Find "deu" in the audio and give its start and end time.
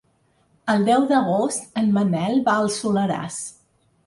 0.87-1.05